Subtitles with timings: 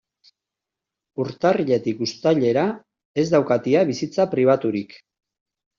[1.25, 2.65] Urtarriletik uztailera
[3.25, 5.03] ez daukat ia bizitza pribaturik.